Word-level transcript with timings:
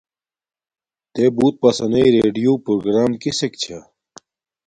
تے 1.13 1.23
بوت 1.35 1.55
پسنݵ 1.61 2.05
ریڈیوں 2.15 2.57
پرگرام 2.65 3.11
کسک 3.21 3.51
چھا۔ 3.61 3.79